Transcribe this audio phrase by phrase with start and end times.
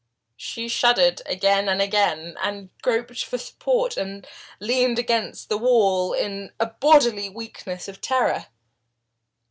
[0.37, 4.25] She shuddered again and again, and groped for support and
[4.59, 8.47] leaned against the wall in a bodily weakness of terror.